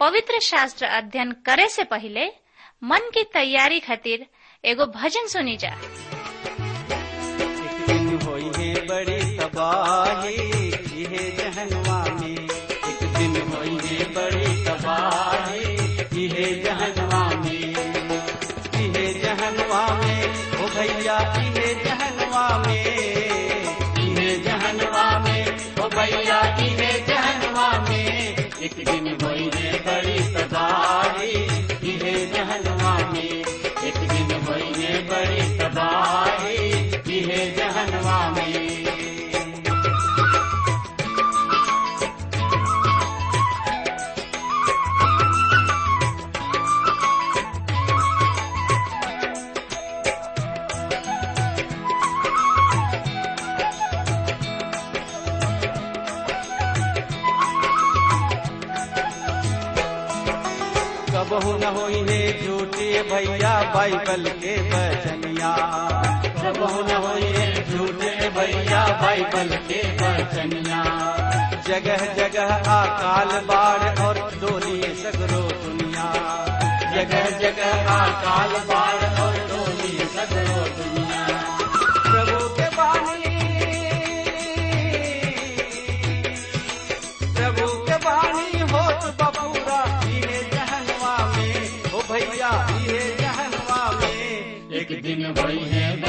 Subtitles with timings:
[0.00, 2.26] पवित्र शास्त्र अध्ययन करे से पहले
[2.90, 4.26] मन की तैयारी खातिर
[4.64, 5.74] एगो भजन सुनी जा।
[8.88, 10.36] बड़ी तबाही
[63.90, 65.50] बाइबल के बचनिया
[67.70, 70.82] झूठे भैया बाइबल के बचनिया
[71.68, 76.06] जगह जगह अकाल बाढ़ और डोली सगरो दुनिया।
[76.94, 81.37] जगह जगह अकाल बाढ़ और डोली सगरो दुनिया।
[95.28, 96.07] एक दिन भई है।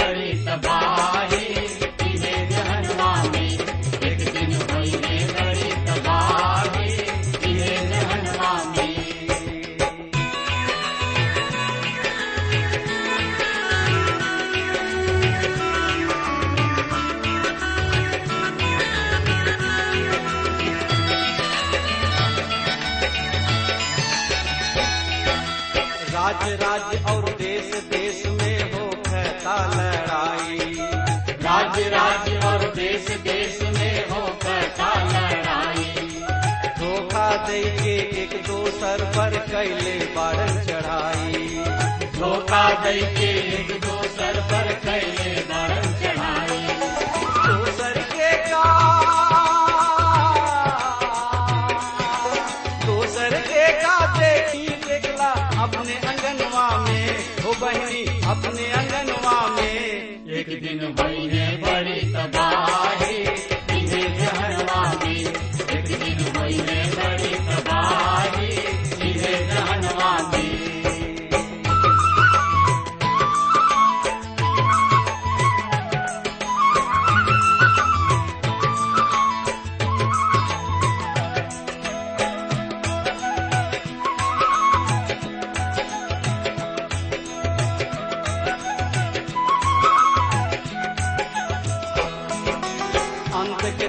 [42.80, 43.30] धोखा दे के
[43.60, 44.09] एक दोसर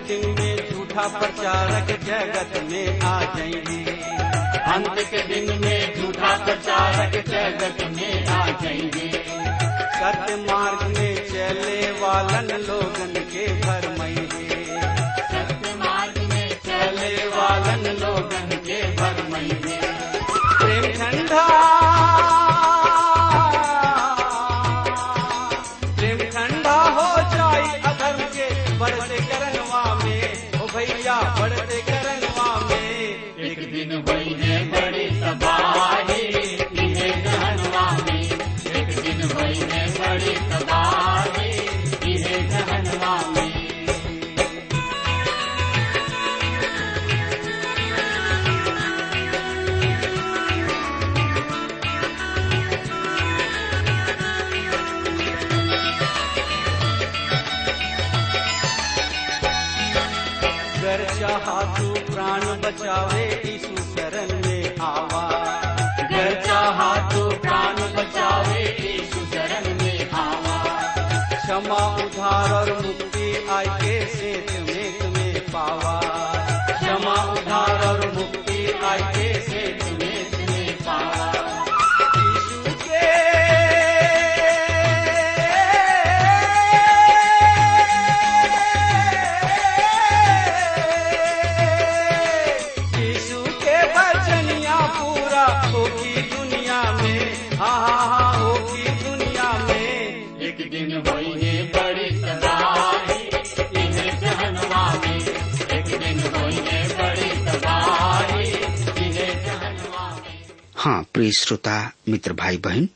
[0.08, 3.78] दिन में झूठा प्रचारक जगत में आ जाएँगे।
[4.74, 9.08] अंत के दिन में झूठा प्रचारक जगत में आ जाएँगे।
[10.00, 14.48] सत्य मार्ग में चले वालन लोगन के भरमैंगे
[15.32, 19.78] सत्य मार्ग में चले वालन लोगन के भरमैंगे
[20.60, 21.44] प्रेम ठंडा
[73.60, 76.00] मुक्ति आय तुम्हें तुम्हें पावा।
[76.72, 79.29] क्षमा उधार और मुक्ति आय
[110.80, 112.88] हाँ प्रिय श्रोता, मित्र भाई बहन,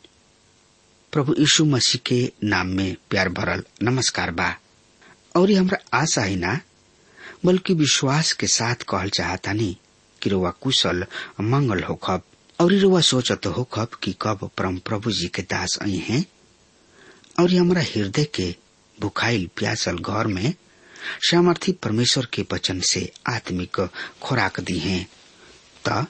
[1.12, 4.56] प्रभु यीशु मसीह के नाम में प्यार भरल नमस्कार बा।
[5.36, 6.60] और ये हमरा आशा ही ना,
[7.44, 9.78] बल्कि विश्वास के साथ कहल चाहतानी
[10.22, 11.06] कि रुआ कुशल,
[11.40, 12.22] मंगल होखब।
[12.60, 16.26] और ये रुआ सोचत होखब कि कब परम प्रभु जी के दास आई हैं।
[17.40, 18.56] और ये हमरा हृदय के
[19.00, 20.54] भुखाइल प्यासल घर में
[21.30, 23.90] सामर्थी परमेश्वर के वचन से आत्मिक
[24.22, 25.08] खुराक दी हैं।
[25.88, 26.06] त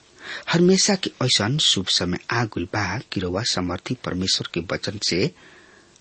[0.53, 5.31] हमेशा के ऐसा शुभ समय आगुल बा कि रउआ समर्थी परमेश्वर के वचन से,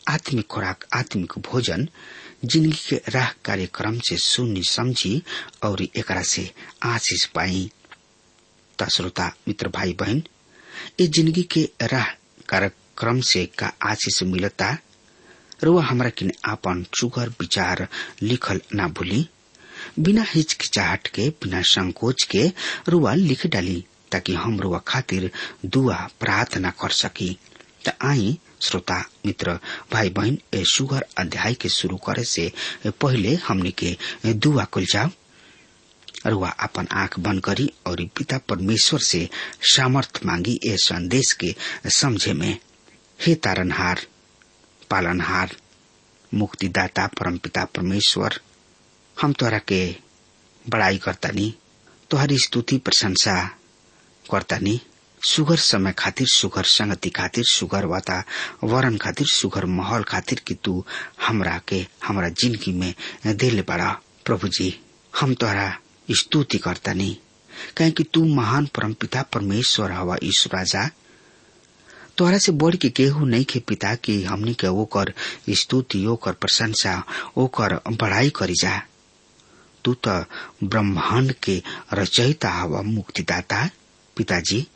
[0.10, 1.88] आत्मिक खुराक, आत्मिक भोजन
[2.46, 5.22] ज़िंदगी के राह कार्यक्रम से सुनी समझी
[5.64, 6.50] और एकरा से
[6.84, 7.70] आशीष पाई।
[8.80, 10.24] श्रोता, मित्र भाई बहन
[11.00, 12.08] ये ज़िंदगी के राह
[12.50, 14.78] कार्यक्रम से का आशीष मिलता
[15.64, 17.88] रुआ हमारा किन आपन सुगर विचार
[18.22, 19.28] लिखल ना भूली।
[20.00, 22.52] बिना हिचकिचाहट के, बिना संकोच के
[22.90, 23.84] रुआ लिख डाली।
[24.14, 25.32] ताकि हम खातिर
[25.66, 27.38] दुआ प्रार्थना कर सकी।
[27.88, 29.60] त आई, श्रोता, मित्र
[29.92, 32.52] भाई बहन ए सुगर अध्याय के शुरू करे से
[32.88, 35.10] पहले हमने के दुआ कुल जाओ।
[36.30, 39.30] रुआ अपन आँख बंद करी और पिता परमेश्वर से
[39.76, 41.56] सामर्थ मांगी ए संदेश के
[41.90, 42.58] समझे में।
[43.20, 44.02] हे तारनहार
[44.90, 45.56] पालनहार,
[46.34, 48.40] मुक्तिदाता परम पिता परमेश्वर,
[49.18, 49.96] हम तोरा के
[50.70, 51.54] बड़ाई करतानी,
[52.10, 53.36] तोहरी स्तुति प्रशंसा
[54.32, 54.80] करतानी
[55.22, 60.84] सुगर समय खातिर सुगर संगति खातिर सुगर वातावरण खातिर सुगर माहौल खातिर कि तू
[61.28, 62.94] हमरा के, हमरा ज़िंदगी में
[63.38, 63.92] दिल बड़ा
[64.26, 64.74] प्रभु जी
[65.20, 65.76] हम तोहरा
[66.10, 67.18] स्तुति करतानी
[67.78, 70.90] कहे कि तू महान परम पिता परमेश्वर हवा ईश्वर राजा।
[72.18, 75.14] तोहरा से बढ़ के केहू नहीं के पिता की हमनी के ओकर
[75.50, 77.04] स्तुति, ओकर प्रशंसा,
[77.38, 78.82] ओकर बड़ाई करी जा।
[79.86, 80.24] तू तो
[80.68, 81.62] ब्रह्मांड के
[81.94, 83.70] रचयिता हवा, मुक्तिदाता।
[84.18, 84.68] पिताजी,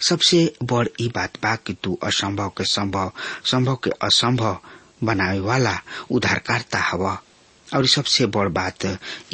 [0.00, 3.12] सबसे बड़ बात बा कि तू असंभव के संभव
[3.44, 4.58] संभव के असंभव
[5.04, 7.22] बनावे वाला उद्धारकर्ता हवा।
[7.74, 8.84] और सबसे बड़ बात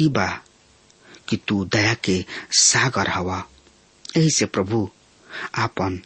[0.01, 0.27] ई बा
[1.29, 3.43] कि तू दया के सागर हवा।
[4.17, 4.89] यही से प्रभु,
[5.55, 6.01] आपन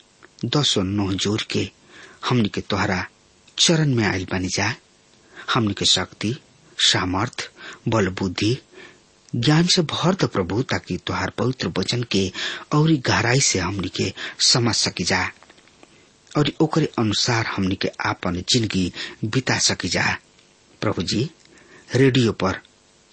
[0.45, 1.69] दसो नोह ज़ोर के
[2.29, 3.05] हमनी के तोहरा
[3.59, 4.73] चरण में आयल बनी जा।
[5.53, 6.35] हमनी के शक्ति,
[6.77, 7.51] सामर्थ
[7.87, 8.57] बल बुद्धि
[9.35, 12.31] ज्ञान से भर द प्रभु, ताकि तुहार पवित्र वचन के
[12.73, 14.11] और गहराई से हमनी के
[14.47, 15.23] समझ सकी जा,
[16.37, 18.91] और ओकरे अनुसार हमनी के आपन ज़िंदगी
[19.25, 20.03] बिता सकी जा।
[20.81, 21.29] प्रभु जी,
[21.95, 22.59] रेडियो पर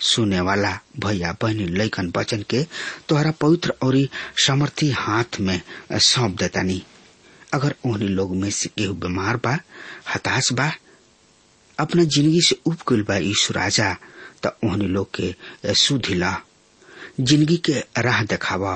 [0.00, 0.70] सुने वाला
[1.04, 2.62] भैया बहनी लैकन वचन के
[3.08, 3.96] तुहरा पवित्र और
[4.46, 5.60] समर्थी हाथ में
[6.08, 6.80] सौंप देता नहीं
[7.54, 9.58] अगर उन्हीं लोग में से केहू बीमार बा,
[10.14, 10.70] हताश बा,
[11.78, 13.96] अपना ज़िंदगी से उब गल बा यीशु राजा
[14.46, 16.32] त उन्हीं लोग के सुधिला,
[17.20, 18.74] ज़िंदगी के राह देखावा।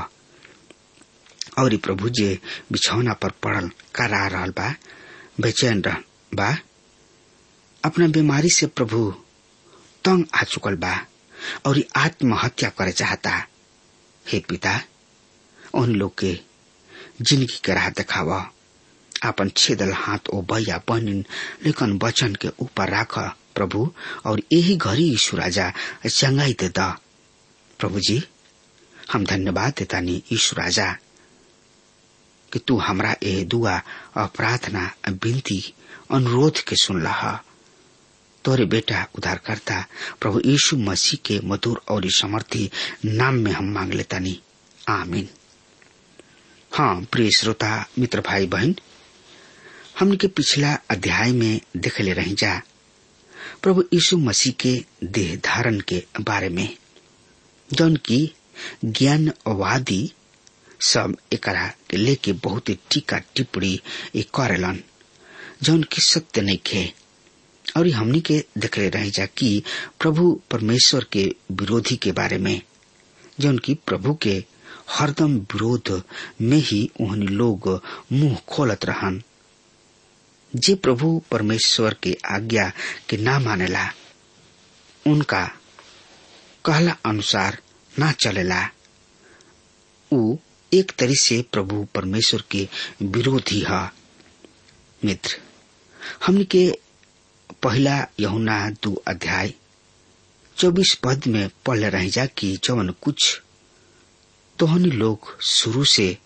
[1.59, 2.39] और प्रभु जे
[2.73, 4.75] बिछौना पर पड़ल करा रहल बा,
[5.41, 5.97] बेचैन रह
[6.35, 6.57] बा।
[7.85, 9.11] अपना बीमारी से प्रभु
[10.05, 10.95] तंग आ चुकल बा,
[11.67, 13.31] और आत्महत्या करे चाहता।
[14.27, 14.81] हे पिता
[15.75, 16.39] उन लोग के
[17.23, 18.39] ज़िंदगी के राह देखावा।
[19.25, 21.25] अपन छेदल हाथ ओ भैया बहनिन
[21.67, 23.19] लेकिन वचन के ऊपर राख
[23.55, 23.93] प्रभु
[24.27, 25.73] और यही घड़ी यीशु राजा
[26.09, 26.89] चंगाई दे दा।
[27.81, 28.23] प्रभु जी
[29.13, 30.93] हम धन्यवाद देता नी यीशु राजा,
[32.53, 33.81] कि तू हमरा ए दुआ
[34.17, 35.63] और प्रार्थना विनती,
[36.11, 37.33] अनुरोध के सुन लहा।
[38.45, 39.85] तोरे बेटा उद्धारकर्ता
[40.21, 42.71] प्रभु यीशु मसीह के मधुर और समर्थी
[43.05, 44.41] नाम में हम मांग लेता नी
[44.89, 45.29] आमीन।
[46.73, 48.75] हाँ प्रिय श्रोता, मित्र भाई बहन
[49.99, 52.61] हमने के पिछला अध्याय में देख ले रही जा
[53.63, 56.77] प्रभु यीशु मसीह के देह धारण के बारे में।
[57.73, 58.35] जौन की
[58.85, 60.13] ज्ञानवादी
[60.81, 63.81] सब एकरा के लेके बहुत टीका टिप्पणी
[64.17, 64.83] करेलन।
[65.63, 66.93] जौन की सत्य नहीं खे।
[67.77, 69.63] और हमनी के देख रही जा कि
[70.01, 72.61] प्रभु परमेश्वर के विरोधी के बारे में।
[73.41, 74.45] जौन की प्रभु के
[74.91, 76.03] हरदम विरोध
[76.43, 77.83] में ही उन्हें लोग
[78.13, 79.23] मुँह खोलत रहन।
[80.57, 82.73] जे प्रभु परमेश्वर के आज्ञा
[83.09, 83.93] के ना मानेला,
[85.07, 85.45] उनका
[86.65, 87.59] कहला अनुसार
[87.99, 88.71] ना चलेला।
[90.13, 90.37] उ
[90.75, 92.69] एक तरी से प्रभु परमेश्वर के
[93.03, 93.93] विरोधी है।
[95.05, 95.39] मित्र,
[96.27, 96.79] हमने के
[97.63, 99.55] पहला यहुना दो अध्याय
[100.57, 103.43] चौबीस पद में पढ़ रह जा कि जवन कुछ
[104.59, 106.19] तोहनी लोग शुरू से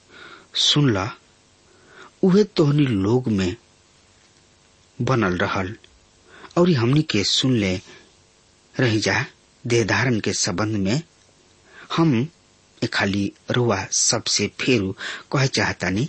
[0.55, 1.11] सुनला,
[2.23, 3.57] उहे तोहनी लोग में
[4.99, 5.75] बनल रहल।
[6.59, 7.75] और हमनी के सुन ले
[8.75, 9.25] रही जा
[9.65, 11.03] देह धारण के संबंध में,
[11.97, 12.29] हम
[12.93, 14.93] खाली रुआ सबसे फेरू
[15.33, 16.09] कहे चाहतानी।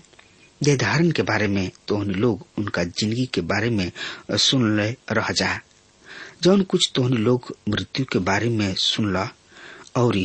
[0.62, 3.92] देह धारण के बारे में तोहन लोग उनका ज़िंदगी के बारे में
[4.32, 5.60] सुन ले रह जा।
[6.44, 9.30] जौन कुछ तोहन लोग मृत्यु के बारे में सुनला,
[9.98, 10.18] और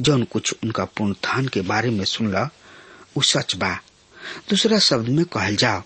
[0.00, 2.48] जौन कुछ उनका पुनरुत्थान के बारे में सुनला,
[3.16, 3.74] उ सच बा।
[4.50, 5.82] दूसरा शब्द में कहल जाओ,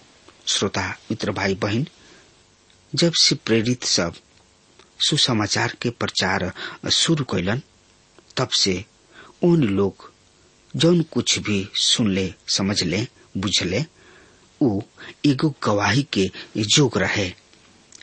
[0.46, 1.86] श्रोता, मित्र भाई बहन
[2.94, 4.14] जब से प्रेरित सब
[5.08, 6.52] सुसमाचार के प्रचार
[6.92, 7.60] शुरू कैलन
[8.36, 8.84] तब से
[9.44, 10.10] उन लोग
[10.74, 13.06] जौन कुछ भी सुन ले समझ ले
[13.36, 13.84] बुझ ले
[14.60, 14.80] उ
[15.26, 17.26] एगो गवाही के जोग रहे।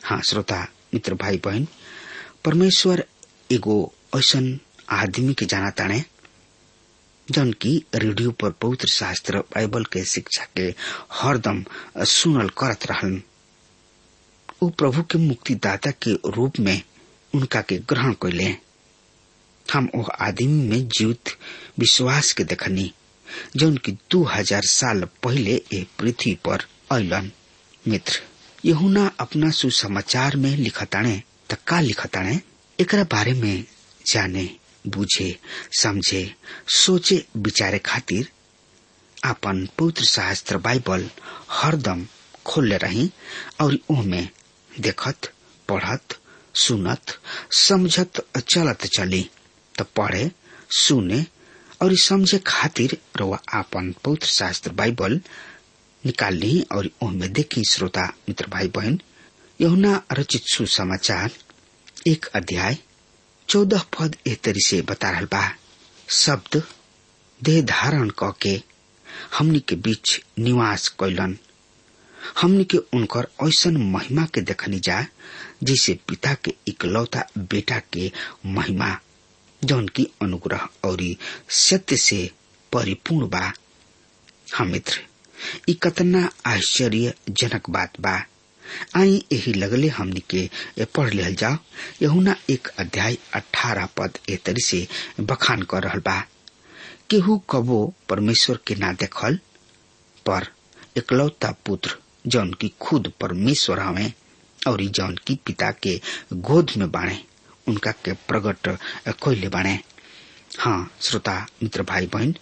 [0.04, 1.66] हाँ श्रोता, मित्र भाई बहन
[2.44, 3.04] परमेश्वर
[3.52, 3.76] एगो
[4.16, 4.58] ऐसन
[4.90, 6.02] आदमी के जाना ताने,
[7.28, 10.74] जौन की रेडियो पर पवित्र शास्त्र, बाइबल के शिक्षा के
[11.20, 11.64] हरदम
[12.04, 13.22] सुनल करत रहन
[14.62, 16.80] उ प्रभु के मुक्तिदाता के रूप में
[17.34, 18.54] उनका के ग्रहण कैले
[19.66, 21.28] हम ओ आदमी में जीवित
[21.78, 22.92] विश्वास के देखनी,
[23.56, 27.30] जो उनकी दो हज़ार साल पहले ए पृथ्वी पर अलन
[27.84, 28.20] मित्र
[28.64, 32.40] यहुना अपना सुसमाचार में लिखताणे त का लिखताणे
[32.78, 33.64] एकरा बारे में
[34.12, 34.48] जाने,
[34.88, 35.36] बुझे,
[35.80, 36.30] समझे,
[36.74, 38.28] सोचे, विचारे खातिर
[39.28, 41.08] अपन पवित्र शास्त्र बाइबल
[41.60, 42.06] हरदम
[42.46, 43.10] खोलले रही
[43.60, 44.26] और ओमे
[44.80, 45.32] देखत,
[45.68, 46.18] पढ़त,
[46.54, 47.18] सुनत,
[47.56, 49.28] समझत, चलत चली।
[49.78, 50.30] तो पढ़े,
[50.78, 51.24] सुने
[51.82, 55.20] और समझे खातिर रवा आपन पवित्र शास्त्र बाइबल
[56.04, 59.00] निकालनी और ओमे देखी। श्रोता, मित्र भाई बहन
[59.60, 61.30] यहुना रचित सुसमाचार,
[62.08, 62.76] एक अध्याय,
[63.48, 65.50] चौदह पद ए तरी से बता रहा बा।
[66.08, 66.62] शब्द
[67.40, 68.60] देह धारण क के
[69.38, 71.36] हमनी के बीच निवास कैलन
[72.40, 75.04] हमनी के उनकर ऐसन महिमा के देखनी जा
[75.62, 78.10] जिसे पिता के इकलौता बेटा के
[78.46, 78.98] महिमा,
[79.62, 81.02] जौन की अनुग्रह और
[81.50, 82.30] सत्य से
[82.72, 83.52] परिपूर्ण बा।
[84.56, 84.74] हम
[85.68, 88.22] ई कतना आश्चर्य जनक बात बा।
[88.96, 90.48] आई यही लगले हमनी के
[90.96, 91.56] पढ़ लिहल जाओ।
[92.02, 94.86] यहुना एक अध्याय अठारह पद ए से
[95.20, 96.20] बखान कर रहल बा।
[97.10, 99.38] केहू कबो परमेश्वर के ना देखल,
[100.26, 100.46] पर
[100.96, 101.96] एकलौता पुत्र
[102.26, 104.12] जौन की खुद परमेश्वर हवे
[104.66, 106.00] और जौन की पिता के
[106.34, 107.18] गोद में बाणे
[107.68, 108.68] उनका के प्रकट
[109.24, 109.78] कैले बाणे
[110.58, 112.34] हाँ श्रोता, मित्र भाई बहन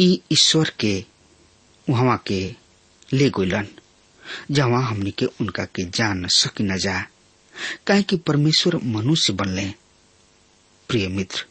[0.00, 1.04] ईश्वर के,
[1.90, 2.40] वहाँ के
[3.12, 3.66] ले गोलन
[4.50, 7.00] जहाँ हमनी के उनका के जान सकी न जा।
[7.86, 9.66] काहे कि परमेश्वर मनुष्य बनले।
[10.88, 11.44] प्रिय मित्र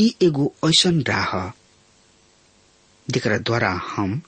[0.00, 1.32] ई एगो ऐसन राह
[3.08, 4.20] जेकरा द्वारा हम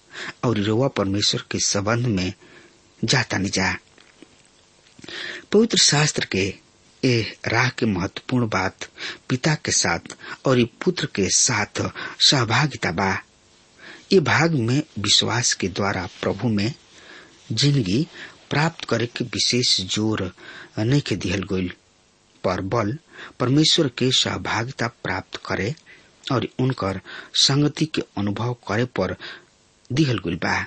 [0.45, 2.33] और रोवा परमेश्वर के संबंध में
[3.05, 3.73] जाता नहीं जा।
[5.53, 6.53] पवित्र शास्त्र के
[7.03, 8.89] ए राह के महत्वपूर्ण बात
[9.29, 10.17] पिता के साथ
[10.47, 11.83] और ये पुत्र के साथ
[12.29, 13.11] सहभागिता बा।
[14.13, 16.73] ये भाग में विश्वास के द्वारा प्रभु में
[17.53, 18.07] ज़िंदगी
[18.51, 20.23] प्राप्त करे के विशेष ज़ोर
[20.79, 21.73] नहीं के दिहल गईल
[22.45, 22.97] पर बल
[23.41, 25.75] परमेश्वर के सहभागिता प्राप्त करे
[26.33, 27.01] और उनकर
[27.47, 29.17] संगति के अनुभव करे पर
[29.91, 30.65] दिहल गईल बा।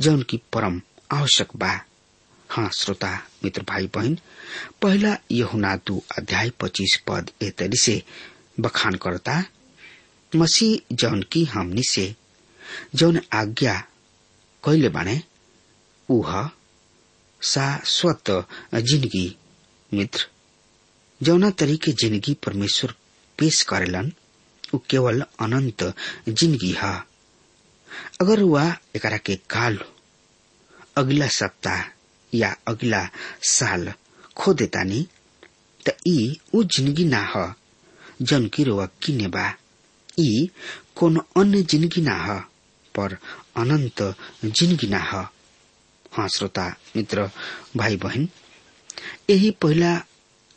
[0.00, 0.80] जौन की परम
[1.12, 1.68] आवश्यक बा।
[2.50, 3.10] हाँ श्रोता,
[3.44, 4.14] मित्र भाई बहन
[4.82, 8.02] पहला यहुना दू अध्याय पच्चीस पद ए तरी से
[8.60, 9.42] बखान करता,
[10.32, 12.14] मसीह जौन की हमनी से
[12.94, 13.74] जौन आज्ञा
[14.64, 15.20] कैले बाने,
[16.08, 16.50] उह
[17.42, 18.30] शाश्वत
[18.74, 19.36] ज़िंदगी
[19.90, 20.26] मित्र,
[21.20, 22.94] जौना तरीके ज़िंदगी परमेश्वर
[23.38, 24.12] पेश करेलन,
[24.74, 25.82] उ केवल अनंत
[26.28, 26.94] ज़िंदगी है।
[28.20, 29.78] अगर वह एकरा के काल
[30.96, 31.82] अगला सप्ताह
[32.32, 33.02] या अगला
[33.56, 33.92] साल
[34.36, 35.00] खो देतानी
[35.86, 36.16] त ई
[36.54, 37.52] उ ज़िंदगी ना ह,
[38.28, 39.46] जन की रोवा किने बा।
[40.20, 40.50] ई
[40.96, 42.38] कोनो अन्य ज़िंदगी ना ह,
[42.94, 43.16] पर
[43.62, 44.02] अनंत
[44.44, 45.26] ज़िंदगी ना ह।
[46.16, 47.30] हाँ श्रोता, मित्र
[47.76, 48.28] भाई बहन
[49.30, 49.92] यही पहला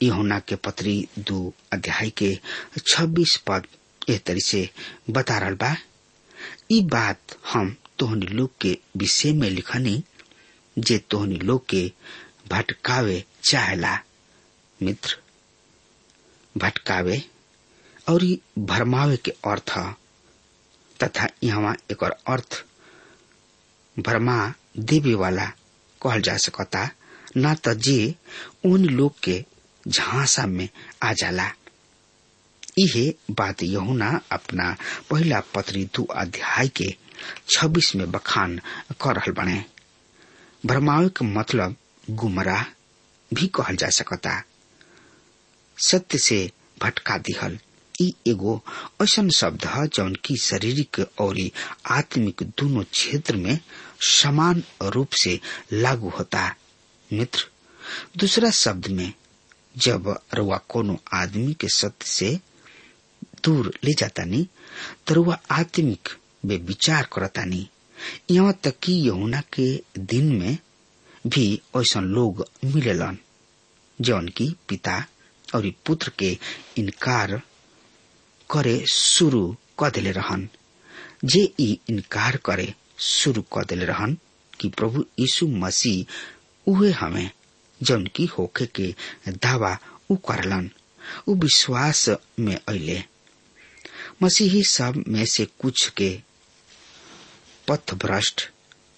[0.01, 0.96] यहुना के पत्री
[1.27, 2.34] दो अध्याय के
[2.88, 3.68] छब्बीस पद
[4.10, 4.70] एह तरी से
[5.10, 5.75] बता रहा बा।
[6.72, 10.04] ई बात हम तोहनी लोग के विषय में लिखनी
[10.77, 11.86] जे तोहनी लोग के
[12.51, 13.98] भटकावे चाहेला
[14.79, 15.17] मित्र
[16.55, 17.22] भटकावे
[18.10, 18.24] और
[18.72, 19.77] भरमावे के अर्थ
[21.03, 22.63] तथा यहाँ एक और अर्थ
[23.98, 24.38] भरमा
[24.91, 25.46] देवे वाला
[26.01, 26.89] कहल जा सकता
[27.38, 28.13] न त जे
[28.65, 29.44] उन लोग के
[29.88, 30.67] झांसा में
[31.03, 31.50] आ जाला
[32.79, 34.75] इहे बात यहुना अपना
[35.12, 36.89] पहला पत्री दू अध्याय के
[37.55, 38.58] छब्बीस में बखान
[39.01, 39.63] कर रहल बने
[40.65, 41.75] भरमावे के मतलब
[42.10, 42.63] गुमराह
[43.31, 44.41] भी कहल जा सकता।
[45.77, 46.39] सत्य से
[46.81, 47.57] भटका दिहल
[48.01, 48.62] ई एगो
[49.03, 51.38] ऐसन शब्द है जौन की शारीरिक और
[51.98, 53.60] आत्मिक दोनों क्षेत्र में
[54.07, 55.39] समान रूप से
[55.74, 56.55] लागू होता।
[57.10, 57.45] मित्र,
[58.17, 59.12] दूसरा शब्द में
[59.77, 62.39] जब रुआ कोनो आदमी के सत्य से
[63.45, 64.48] दूर ले जातानी
[65.07, 66.10] तो रुआ आत्मिक
[66.45, 67.67] वे विचार करतानी।
[68.31, 69.67] यहाँ तक कि यमुना के
[70.00, 70.57] दिन में
[71.27, 73.17] भी ऐसा लोग मिलेलन,
[74.00, 74.97] जौन की पिता
[75.55, 76.38] और पुत्र के
[76.77, 77.41] इनकार
[78.50, 80.47] करे शुरू क दिले रहन।
[81.25, 84.17] जे ई इनकार करे शुरू क दिले रहन
[84.59, 87.29] कि प्रभु यीशु मसीह उहे हमें,
[87.81, 88.93] जौन की होखे के
[89.29, 89.77] दावा
[90.12, 90.69] उ करलन,
[91.27, 92.09] उ विश्वास
[92.39, 93.01] में अले
[94.24, 96.09] मसीही सब में से कुछ के
[97.69, 98.50] पथ भ्रष्ट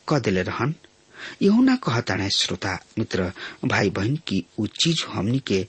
[0.07, 0.73] क दिले रहन
[1.41, 3.31] यहुना कहताणे श्रोता मित्र
[3.65, 5.65] भाई बहन की उ चीज़ हमनी के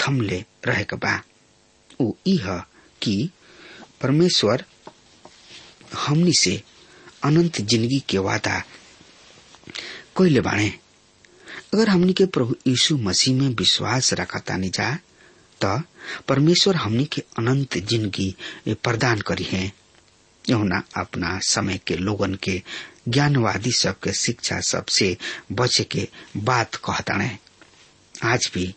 [0.00, 1.20] थमले रहे के बा।
[2.00, 2.46] उ इह
[3.02, 3.16] कि
[4.02, 4.64] परमेश्वर
[6.06, 6.60] हमनी से
[7.24, 8.62] अनंत ज़िंदगी के वादा
[10.16, 10.68] कोइले बाणे।
[11.74, 14.94] अगर हमनी के प्रभु यीशु मसीह में विश्वास रखतानी जा,
[15.60, 15.82] त
[16.28, 18.34] परमेश्वर हमनी के अनंत ज़िंदगी
[18.68, 19.72] प्रदान करी है
[20.48, 22.62] यहुना अपना समय के लोगन के
[23.08, 25.16] ज्ञानवादी सबके शिक्षा सबसे
[25.52, 27.38] बचे के बात कहताणे
[28.24, 28.74] आज भी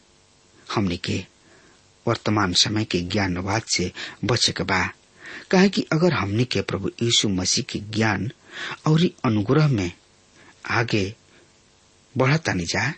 [0.73, 1.25] हमनी के
[2.07, 3.91] वर्तमान समय के ज्ञानवाद से
[4.25, 4.85] बचे के बा।
[5.51, 8.31] काहे कि अगर हमनी के प्रभु यीशु मसीह के ज्ञान
[8.87, 9.91] और अनुग्रह में
[10.79, 11.15] आगे
[12.17, 12.91] बढ़तानी जा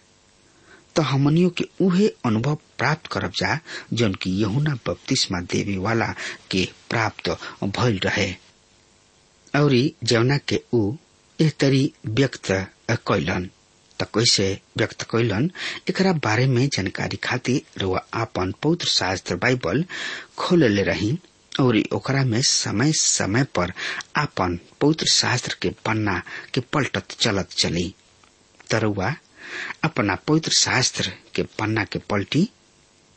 [0.95, 3.59] तो हमनियों के उहे अनुभव प्राप्त करब जा,
[3.93, 6.13] जौन की यहुना बपतिस्मा देवे वाला
[6.51, 7.29] के प्राप्त
[7.63, 8.48] भइल रहे।
[9.55, 9.73] और
[10.11, 10.91] जौना के ऊ
[11.59, 12.51] तरी व्यक्त
[13.07, 13.49] कैलन
[13.99, 15.49] त कैसे व्यक्त कैलन
[15.89, 19.83] एकरा बारे में जानकारी खातिर रुआ आपन पवित्र शास्त्र बाइबल
[20.37, 21.17] खोलले रही
[21.59, 23.71] और ओकरा में समय समय पर
[24.17, 26.21] आपन पवित्र शास्त्र के पन्ना
[26.53, 27.93] के पलटत चलत चली
[28.71, 29.13] तरुआ
[29.83, 32.47] अपना पवित्र शास्त्र के पन्ना के पलटी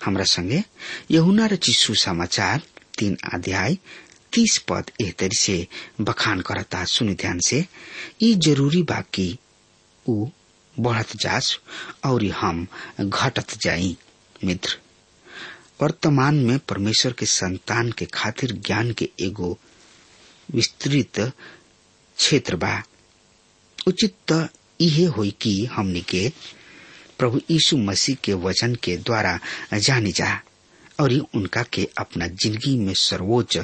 [0.00, 0.62] हमरा संगे
[1.10, 2.60] यहुना रची सुसमाचार
[2.98, 3.76] तीन अध्याय
[4.34, 5.66] तीस पद एह तरी से
[6.00, 7.64] बखान करता। सुनि ध्यान से।
[8.22, 9.36] ई ज़रूरी बा कि
[10.08, 10.28] ऊ
[10.80, 11.58] बढ़त जास
[12.04, 12.66] और हम
[13.00, 13.96] घटत जाई,
[14.44, 14.78] मित्र।
[15.82, 19.58] वर्तमान में परमेश्वर के संतान के खातिर ज्ञान के एगो
[20.50, 21.18] विस्तृत
[22.16, 22.82] क्षेत्र बा।
[23.88, 24.48] उचित त
[24.80, 26.32] इहे होई कि हमनी के
[27.18, 29.38] प्रभु यीशु मसीह के वचन के द्वारा
[29.74, 30.40] जानी जा।
[31.02, 33.58] और उनका के अपना ज़िंदगी में सर्वोच्च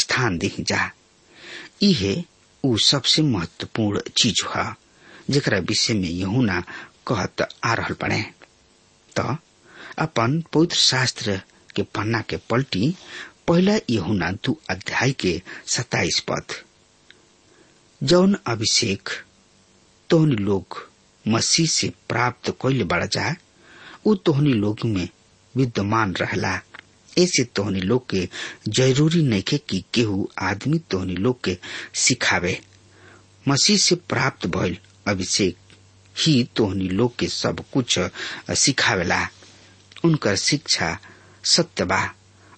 [0.00, 0.90] स्थान दी जा।
[1.82, 2.14] इहे
[2.64, 4.64] उ सबसे महत्वपूर्ण चीज़ है
[5.30, 6.60] जरा विषय में यहुना
[7.06, 8.20] कहत आ रहल पड़े।
[9.16, 9.36] तो
[9.98, 11.40] अपन पवित्र शास्त्र
[11.76, 12.94] के पन्ना के पलटी
[13.48, 16.54] पहला यहुना दू अध्याय के सताइस पद।
[18.00, 19.08] जौन अभिषेक
[20.10, 20.88] तोहनी लोग
[21.24, 23.34] मसीह से प्राप्त कैले बड़ा जा,
[24.06, 25.08] उ तोहनी लोग में
[25.54, 26.60] विद्यमान रहला।
[27.18, 28.28] ऐसे तोहनी लोग के
[28.68, 31.56] ज़रूरी नहीं नइखे कि केहू आदमी तोहनी लोग के
[31.94, 32.60] सिखावे।
[33.48, 34.76] मसीह से प्राप्त भइल
[35.08, 35.56] अभिषेक
[36.16, 37.98] ही तोहनी लोग के सब कुछ
[38.50, 39.26] सिखावेला।
[40.04, 40.98] उनकर शिक्षा
[41.44, 42.00] सत्य बा,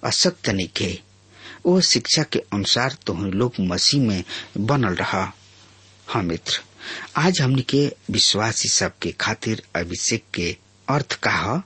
[0.05, 1.01] असत्य नइखे
[1.67, 4.25] वो शिक्षा के अनुसार तोहनी लोग मसीह में
[4.59, 5.33] बनल रहा।
[6.09, 6.61] हाँ मित्र,
[7.17, 10.57] आज हमनी के विश्वासी सब के खातिर अभिषेक के
[10.88, 11.62] अर्थ का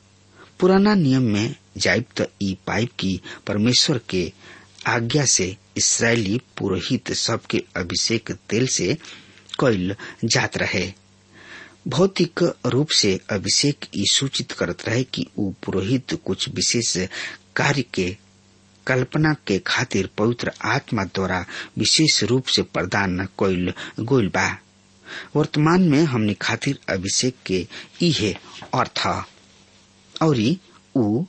[0.60, 4.32] पुराना नियम में जाइब त ई पाइप की परमेश्वर के
[4.88, 8.94] आज्ञा से इसराइली पुरोहित सबके अभिषेक तेल से
[9.60, 10.92] कैल जात रहे।
[11.88, 16.96] भौतिक रूप से अभिषेक ई सूचित करत रहे कि ऊ पुरोहित कुछ विशेष
[17.56, 18.16] कार्य के
[18.86, 21.44] कल्पना के खातिर पवित्र आत्मा द्वारा
[21.78, 24.48] विशेष रूप से प्रदान कैल गोल बा।
[25.36, 27.66] वर्तमान में हमने खातिर अभिषेक के
[28.02, 28.34] इहे
[28.74, 29.06] अर्थ।
[30.22, 30.38] और
[30.96, 31.24] ऊ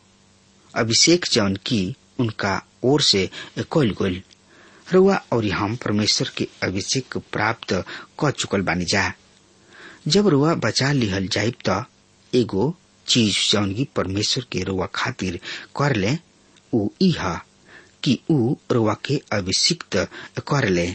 [0.73, 1.82] अभिषेक जौन की
[2.19, 3.26] उनका ओर से
[3.73, 4.21] कैल गोल
[4.93, 7.73] रुआ और हम परमेश्वर के अभिषेक प्राप्त
[8.19, 9.12] क चुकल बानी जा।
[10.08, 11.84] जब रुआ बचा लिहल जाइब त,
[12.34, 12.73] एगो
[13.08, 15.39] चीज़ जौन की परमेश्वर के रुआ खातिर
[15.78, 16.17] कर ले
[17.08, 17.28] इह
[18.04, 19.95] कि ऊ रुआ के अभिषिक्त
[20.47, 20.88] कर ले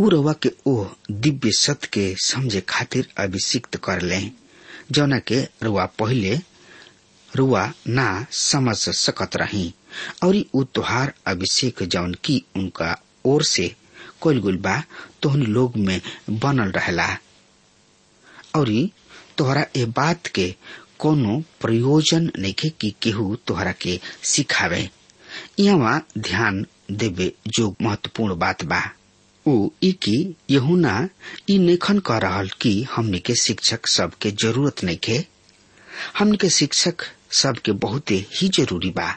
[0.00, 4.20] ऊ रुआ के ओ दिव्य सत्य के समझे खातिर अभिषिक्त कर ले
[4.92, 6.38] जौना के रुआ पहले
[7.36, 9.74] रुआ ना समझ सकत रही।
[10.24, 13.74] और तुहार अभिषेक जौन की उनका ओर से
[14.20, 14.82] कोल गुल बा,
[15.22, 17.08] तोहन लोग में बनल रहला।
[18.56, 18.88] और
[19.38, 20.54] तोहरा ए बात के
[20.98, 24.90] कोनो प्रयोजन नइखे कि केहू तोहरा के सिखावे।
[25.60, 28.80] यहाँ ध्यान देवे जो महत्वपूर्ण बात बा।
[29.48, 30.16] ऊ ई की
[30.50, 31.08] यहुना
[31.50, 35.24] ई नेखन कह रहल कि हमनी के शिक्षक सबके ज़रूरत नइखे
[36.18, 37.02] हमनी के शिक्षक
[37.40, 39.08] सबके बहुते ही ज़रूरी बा।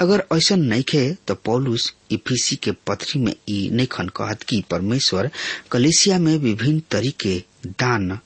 [0.00, 5.30] अगर ऐसा नइखे तो पौलुस इफिसी के पत्री में ई नइखन कहत कि परमेश्वर
[5.72, 8.18] कलेसिया में विभिन्न तरीके, दान,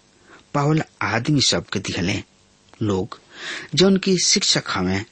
[0.55, 2.23] पावल आदमी सबके दिहले।
[2.83, 3.19] लोग
[3.75, 5.05] जौन की शिक्षक हमें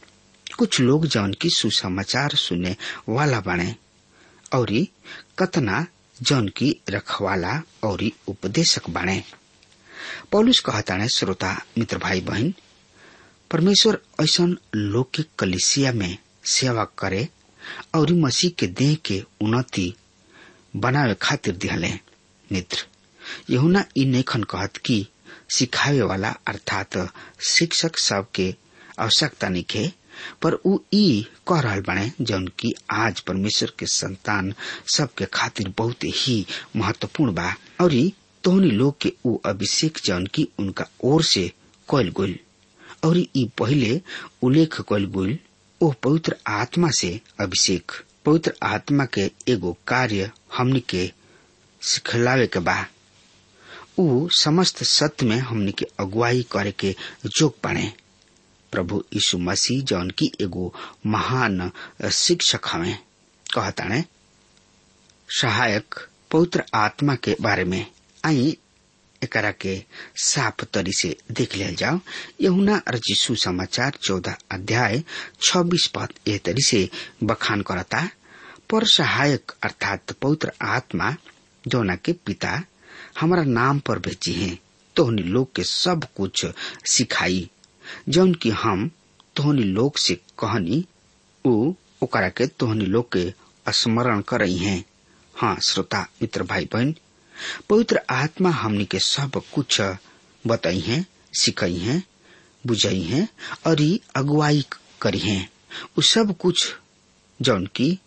[0.58, 2.76] कुछ लोग जौन की सुसमाचार सुने
[3.08, 3.74] वाला बने
[4.54, 4.70] और
[5.38, 5.86] कतना
[6.22, 9.22] जौन की रखवाला और उपदेशक बने
[10.32, 12.52] पौलुस कहताने श्रोता, मित्र भाई बहन,
[13.50, 14.44] परमेश्वर ऐसा
[14.74, 16.16] लोग के कलिसिया में
[16.52, 17.28] सेवा करे
[17.94, 19.92] और मसीह के देह के उन्नति
[20.76, 21.92] बनावे खातिर दिहले।
[22.52, 22.86] मित्र
[23.50, 25.06] यहुना ई नेखन कहत की
[25.56, 26.96] सिखावे वाला अर्थात
[27.50, 28.54] शिक्षक सब के
[28.98, 29.90] आवश्यकता निखे
[30.42, 34.54] पर ऊ ई कह रहल बने, जौन की आज परमेश्वर के संतान
[34.96, 38.10] सबके खातिर बहुत ही महत्वपूर्ण बा। और
[38.44, 41.52] तोहनी लोग के ऊ अभिषेक, जौन की उनका ओर से
[41.90, 42.38] कल गुल।
[43.04, 44.02] और ई पहले
[44.42, 45.38] उल्लेख कल गुल,
[45.80, 47.92] ओ पवित्र आत्मा से अभिषेक।
[48.24, 51.12] पवित्र आत्मा के एगो कार्य हमनी के
[51.82, 52.86] सिखलावे के बा।
[53.98, 57.92] ऊ समस्त सत्य में हमनी के अगुवाई करे के जोग बने।
[58.76, 60.72] प्रभु यीशु मसीह जौन की एगो
[61.06, 61.70] महान
[62.12, 62.96] शिक्षक हमें
[63.46, 64.02] कहताने
[65.28, 65.94] सहायक
[66.30, 67.86] पवित्र आत्मा के बारे में
[68.24, 68.56] आई
[69.22, 69.74] एकरा के
[70.22, 71.98] साफ़ तरी से देख लिया जाओ।
[72.40, 75.02] यहुना रचिसु समाचार चौदह अध्याय
[75.42, 76.88] छब्बीस पद ए तरी से
[77.22, 78.04] बखान करता,
[78.70, 81.14] पर सहायक अर्थात पवित्र आत्मा
[81.64, 82.62] जौना के पिता,
[83.20, 84.58] हमारा नाम पर भेजी है,
[84.96, 86.46] तोहनी लोग के सब कुछ
[86.90, 87.48] सिखाई
[88.08, 88.90] जौन की हम
[89.36, 90.84] तोहनी लोग से कहनी,
[91.44, 91.72] ऊ
[92.02, 93.32] ओकरा के तोहनी लोग के
[93.72, 94.84] स्मरण करई हैं।
[95.34, 96.94] हाँ श्रोता, मित्र भाई बहन
[97.70, 99.80] पवित्र आत्मा हमनी के सब कुछ
[100.46, 101.06] बताई हैं,
[101.40, 102.02] सिखाई हैं,
[102.66, 103.28] बुझाई हैं,
[103.66, 104.64] और अगुवाई
[105.00, 105.48] करी हैं।
[105.98, 106.74] उ सब कुछ
[107.40, 107.98] जौन की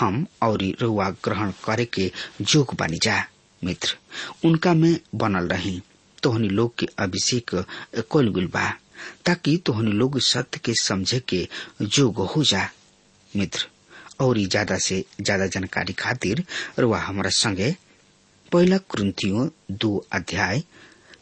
[0.00, 3.24] हम और रुआ ग्रहण करे के जोग बनी जा,
[3.64, 3.96] मित्र।
[4.44, 5.80] उनका में बनल रही,
[6.22, 7.50] तोहनी लोग के अभिषेक
[8.10, 8.72] कोल गुल बा?
[9.26, 11.46] ताकि तोहनी लोग सत्य के समझे के
[11.82, 12.68] जोग हो जा।
[13.30, 13.66] मित्र,
[14.20, 16.44] और ज़्यादा से ज़्यादा जानकारी खातिर
[16.78, 17.74] रुआ हमारा संगे
[18.52, 20.62] पहला क्रंथियों दो अध्याय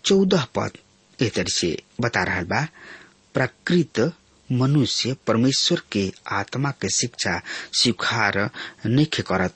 [0.04, 0.78] चौदह पद
[1.18, 2.66] ए से बता रहा बा।
[3.34, 4.00] प्रकृत
[4.48, 7.40] मनुष्य परमेश्वर के आत्मा के शिक्षा
[7.80, 8.38] स्वीकार
[8.86, 9.54] नहीं करत।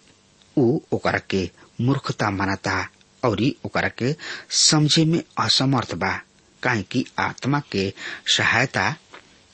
[0.56, 1.48] ऊ ओकरा के
[1.80, 2.76] मूर्खता मानता,
[3.22, 4.14] और ओकरा के
[4.50, 6.12] समझे में असमर्थ बा।
[6.64, 7.92] काहे कि आत्मा के
[8.36, 8.94] सहायता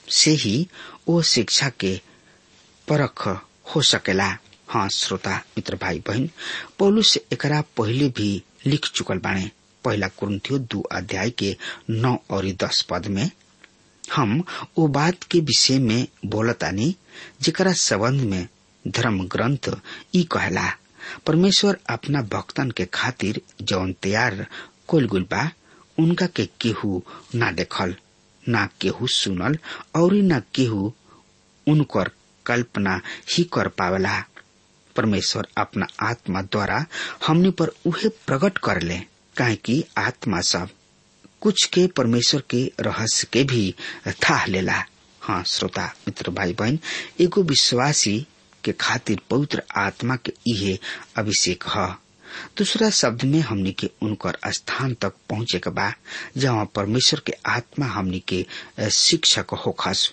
[0.08, 0.66] से ही
[1.08, 1.96] वो शिक्षा के
[2.88, 3.26] परख
[3.74, 4.36] हो सकेला।
[4.68, 6.28] हाँ श्रोता, मित्र भाई बहन
[6.78, 8.30] पौलुस एकरा पहले भी
[8.66, 9.50] लिख चुकल बाणे
[9.84, 11.56] पहला कुरुथियो दो अध्याय के
[11.90, 13.30] नौ और दस पद में
[14.04, 14.42] हम
[14.78, 16.94] वो बात के विषय में बोलतानी,
[17.42, 18.46] जेकरा संबंध में
[18.84, 19.70] धर्म ग्रंथ
[20.14, 20.68] ई कहला।
[21.26, 24.46] परमेश्वर अपना भक्तन के खातिर जौन तैयार
[24.88, 25.50] कोल गुल बा
[25.98, 27.02] उनका के केहू
[27.34, 27.94] ना देखल,
[28.48, 29.58] ना केहू सुनल,
[29.96, 30.92] और ना केहू
[31.66, 32.10] उनकर
[32.46, 33.00] कल्पना
[33.32, 34.24] ही कर पावला।
[34.96, 36.84] परमेश्वर अपना आत्मा द्वारा
[37.26, 38.98] हमने पर उहे प्रकट कर ले,
[39.36, 40.68] काहे कि आत्मा सब
[41.40, 43.74] कुछ के परमेश्वर के रहस्य के भी
[44.24, 44.84] था लेला।
[45.20, 46.78] हाँ श्रोता, मित्र भाई बहन
[47.20, 48.26] एगो विश्वासी
[48.64, 50.78] के खातिर पवित्र आत्मा के इहे
[51.16, 52.09] अभिषेक है।
[52.58, 55.92] दूसरा शब्द में हमनी के उनकर स्थान तक पहुँचे के बा
[56.36, 58.44] जहाँ परमेश्वर के आत्मा हमनी के
[58.92, 60.10] शिक्षक होखस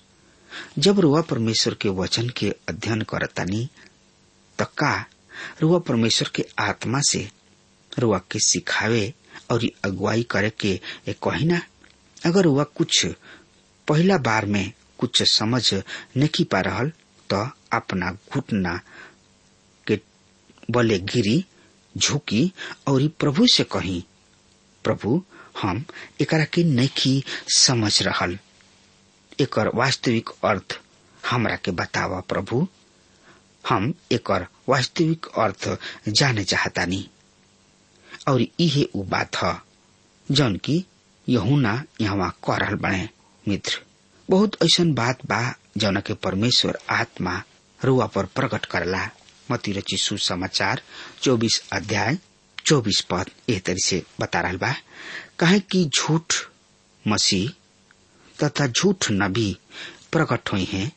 [0.79, 3.67] जब रुआ परमेश्वर के वचन के अध्ययन करतानी
[4.59, 4.93] त का
[5.61, 7.27] रुआ परमेश्वर के आत्मा से
[7.99, 9.13] रुआ के सिखावे
[9.51, 10.75] और अगुवाई करे के
[11.23, 11.61] कहिना
[12.25, 13.05] अगर रुआ कुछ
[13.87, 15.63] पहला बार में कुछ समझ
[16.17, 16.83] नहीं पा रहा
[17.29, 17.45] तो
[17.77, 18.79] अपना घुटना
[19.87, 19.99] के
[20.71, 21.43] बले गिरी
[21.97, 22.53] झुकी
[22.87, 24.05] और प्रभु से कही,
[24.83, 25.23] प्रभु,
[25.61, 25.85] हम
[26.21, 27.23] एकरा के
[27.57, 28.39] समझ रहल।
[29.39, 30.79] एकर वास्तविक अर्थ
[31.25, 32.67] हमरा के बतावा, प्रभु।
[33.69, 35.77] हम एकर वास्तविक अर्थ
[36.09, 37.09] जाने चाहतानी।
[38.27, 39.61] और इहे उ बात
[40.31, 40.85] जौन की
[41.29, 43.09] यहुना यहाँ कह रहल बने,
[43.47, 43.81] मित्र।
[44.29, 47.43] बहुत ऐसा बात बा जौन के परमेश्वर आत्मा
[47.83, 49.09] रुआ पर प्रकट करला।
[49.51, 50.81] मती रची सुसमाचार,
[51.21, 52.17] चौबीस अध्याय,
[52.65, 54.73] चौबीस पद एह तरी से बता रहा बा।
[55.39, 56.33] कहे कि झूठ
[57.05, 57.49] मसीह
[58.39, 59.57] तथा झूठ नबी
[60.11, 60.91] प्रकट हुई हैं,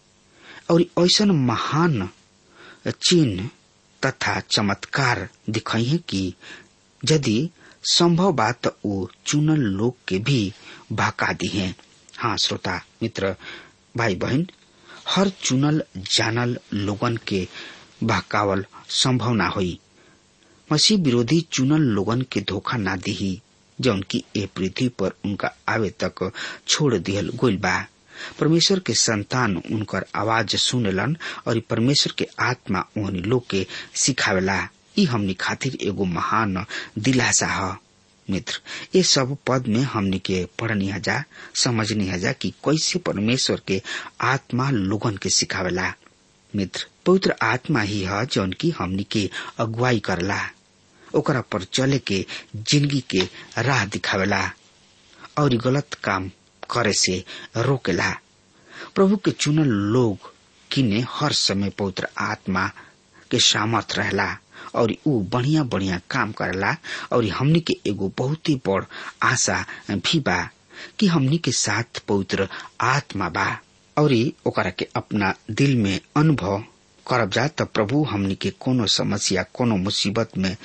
[0.71, 2.09] और ऐसा महान
[2.87, 3.49] चिन्ह
[4.03, 6.23] तथा चमत्कार दिखाई है कि
[7.03, 7.51] यदि
[7.93, 10.53] संभव बात वो चुनल लोग के भी
[10.93, 11.75] भका दी है।
[12.19, 13.35] हाँ श्रोता, मित्र
[13.97, 14.47] भाई बहन
[15.09, 17.47] हर चुनल जानल लोगन के
[18.03, 18.65] भकावल
[19.03, 19.79] संभव ना हुई।
[20.73, 23.41] मसीह विरोधी चुनल लोगन के धोखा ना दी
[23.79, 26.31] जौन की ए पृथ्वी पर उनका आवे तक
[26.69, 27.79] छोड़ दिहल गोइल बा।
[28.41, 35.05] परमेश्वर के संतान उनकर आवाज़ सुनलन और परमेश्वर के आत्मा उन लोग के सिखावेला। ई
[35.05, 36.65] हमनी खातिर एगो महान
[36.99, 37.77] दिलासा है।
[38.29, 38.61] मित्र
[38.95, 41.23] ये सब पद में हमनी के पढ़नी जा
[41.63, 43.81] समझनी जा कि कैसे परमेश्वर के
[44.21, 45.93] आत्मा लोगन के सिखावेला।
[46.57, 49.29] मित्र पवित्र आत्मा ही है, जौन की हमनी के
[49.61, 50.39] अगुवाई करला।
[51.03, 52.25] ओकरा पर चले के
[52.57, 53.21] ज़िंदगी के
[53.69, 54.41] राह दिखावेला
[55.39, 56.29] और गलत काम
[56.71, 57.17] करे से
[57.57, 58.11] रोकेला।
[58.95, 60.31] प्रभु के चुनल लोग
[60.71, 62.67] किने हर समय पवित्र आत्मा
[63.31, 64.29] के सामर्थ रहला
[64.81, 66.75] और ऊ बढ़िया बढ़िया काम करेला
[67.13, 68.83] और हमनी के एगो बहुत ही बड़
[69.33, 70.43] आशा भी बा
[71.01, 72.49] कि हमनी के साथ पवित्र
[72.95, 73.47] आत्मा बा
[73.97, 74.13] और
[74.47, 76.63] ओकरा के अपना दिल में अनुभव
[77.09, 80.57] करब जा त प्रभु हमनी के कोनो समस्या, कोनो मुसीबत में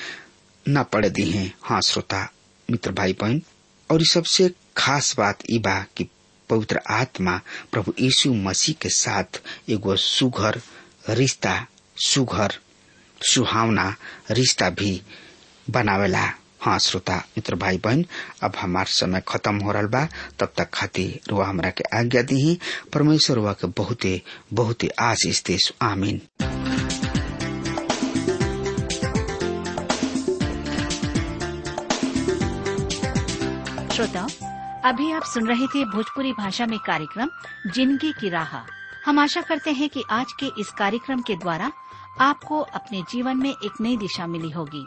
[0.65, 2.27] न पड़े दी है। हाँ श्रोता,
[2.69, 3.41] मित्र भाई बहन
[3.89, 6.07] और सबसे खास बात ई बा कि
[6.49, 7.39] पवित्र आत्मा
[7.71, 10.61] प्रभु यीशु मसीह के साथ एगो सुघर
[11.09, 11.65] रिश्ता,
[11.97, 12.53] सुघर,
[13.21, 13.95] सुहावना
[14.31, 15.01] रिश्ता भी
[15.69, 16.25] बनावेला।
[16.65, 18.03] हाँ श्रोता, मित्र भाई बहन
[18.43, 20.07] अब हमार समय खत्म हो रहा बा।
[20.39, 22.57] तब तक खातिर रुआ हमरा के आज्ञा दी,
[22.93, 24.21] परमेश्वर रुआ के बहुते
[24.53, 26.21] बहुते आशीष देश आमीन।
[33.93, 34.27] श्रोताओं
[34.89, 37.29] अभी आप सुन रहे थे भोजपुरी भाषा में कार्यक्रम,
[37.73, 38.57] ज़िंदगी की राह।
[39.05, 41.71] हम आशा करते हैं कि आज के इस कार्यक्रम के द्वारा
[42.21, 44.85] आपको अपने जीवन में एक नई दिशा मिली होगी।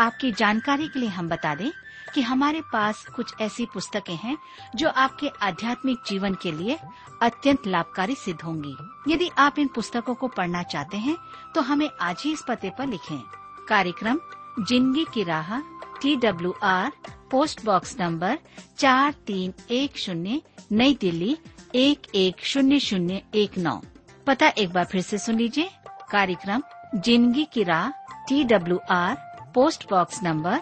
[0.00, 1.70] आपकी जानकारी के लिए हम बता दें
[2.14, 4.36] कि हमारे पास कुछ ऐसी पुस्तकें हैं
[4.76, 6.78] जो आपके आध्यात्मिक जीवन के लिए
[7.22, 8.76] अत्यंत लाभकारी सिद्ध होंगी।
[9.08, 11.16] यदि आप इन पुस्तकों को पढ़ना चाहते हैं
[11.54, 13.20] तो हमें आज ही इस पते पर लिखें।
[13.68, 14.20] कार्यक्रम,
[14.60, 15.58] ज़िंदगी की राह
[16.02, 16.90] T W R
[17.30, 18.38] post box number
[18.78, 20.40] चार तीन एक शून्य,
[20.72, 21.36] नई दिल्ली,
[21.74, 23.80] एक एक शून्य शून्य एक नौ।
[24.26, 25.70] पता एक बार फिर से सुन लीजिए।
[26.10, 26.62] कार्यक्रम,
[26.96, 27.90] ज़िंदगी की राह
[28.28, 29.16] T W R
[29.54, 30.60] post box number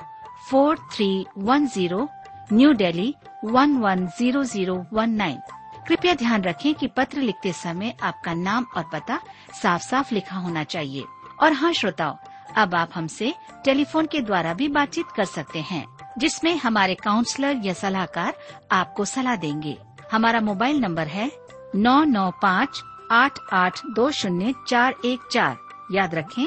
[0.51, 2.09] four three one zero,
[2.53, 5.41] new Delhi one one zero zero one nine.
[5.89, 9.19] कृपया ध्यान रखें कि पत्र लिखते समय आपका नाम और पता
[9.63, 11.05] साफ़ साफ़ लिखा होना चाहिए।
[11.43, 12.17] और हाँ श्रोताओं,
[12.57, 15.85] अब आप हमसे टेलीफोन के द्वारा भी बातचीत कर सकते हैं,
[16.19, 18.35] जिसमें हमारे काउंसलर या सलाहकार
[18.73, 19.77] आपको सलाह देंगे।
[20.13, 21.31] हमारा मोबाइल नंबर है
[21.75, 25.57] नौ नौ पाँच आठ आठ दो शून्य चार एक चार।
[25.93, 26.47] याद रखें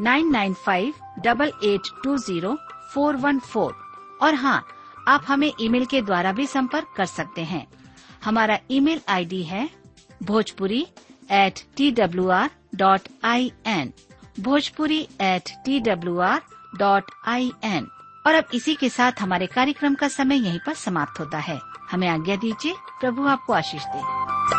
[0.00, 2.56] nine nine five double eight two zero
[2.94, 3.74] four one four.
[4.22, 4.64] और हाँ
[5.08, 7.66] आप हमें ईमेल के द्वारा भी संपर्क कर सकते हैं।
[8.24, 9.68] हमारा ईमेल आईडी है
[10.22, 10.80] Bhojpuri
[11.32, 13.92] at T W R dot I N
[14.40, 16.42] Bhojpuri at T W R
[16.78, 17.86] dot I N
[18.26, 21.58] और अब इसी के साथ हमारे कार्यक्रम का समय यहीं पर समाप्त होता है।
[21.90, 24.55] हमें आज्ञा दीजिए, प्रभु आपको आशीष दे।